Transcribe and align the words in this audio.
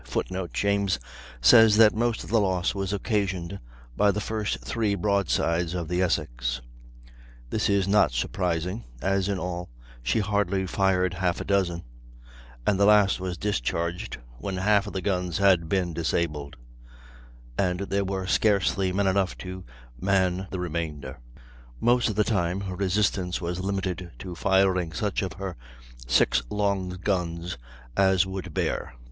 [Footnote: 0.03 0.51
James 0.51 0.97
says 1.41 1.77
that 1.77 1.93
most 1.93 2.23
of 2.23 2.31
the 2.31 2.39
loss 2.39 2.73
was 2.73 2.91
occasioned 2.91 3.59
by 3.95 4.09
the 4.09 4.19
first 4.19 4.57
three 4.65 4.95
broadsides 4.95 5.75
of 5.75 5.87
the 5.87 6.01
Essex; 6.01 6.59
this 7.51 7.69
is 7.69 7.87
not 7.87 8.11
surprising, 8.11 8.83
as 8.99 9.29
in 9.29 9.37
all 9.37 9.69
she 10.01 10.17
hardly 10.19 10.65
fired 10.65 11.13
half 11.13 11.39
a 11.39 11.43
dozen, 11.45 11.83
and 12.65 12.79
the 12.79 12.87
last 12.87 13.19
were 13.19 13.35
discharged 13.35 14.17
when 14.39 14.57
half 14.57 14.87
of 14.87 14.93
the 14.93 15.03
guns 15.03 15.37
had 15.37 15.69
been 15.69 15.93
disabled, 15.93 16.55
and 17.55 17.81
there 17.81 18.03
were 18.03 18.25
scarcely 18.25 18.91
men 18.91 19.05
enough 19.05 19.37
to 19.37 19.63
man 19.99 20.47
the 20.49 20.59
remainder. 20.59 21.19
Most 21.79 22.09
of 22.09 22.15
the 22.15 22.23
time 22.23 22.61
her 22.61 22.75
resistance 22.75 23.39
was 23.39 23.59
limited 23.59 24.09
to 24.17 24.33
firing 24.33 24.93
such 24.93 25.21
of 25.21 25.33
her 25.33 25.57
six 26.07 26.41
long 26.49 26.89
guns 27.03 27.59
as 27.95 28.25
would 28.25 28.51
bear. 28.51 28.95